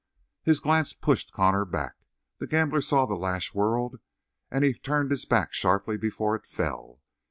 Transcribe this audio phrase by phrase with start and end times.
[0.41, 1.93] His glance pushed Connor back;
[2.39, 3.99] the gambler saw the lash whirled,
[4.49, 7.03] and he turned his back sharply before it fell.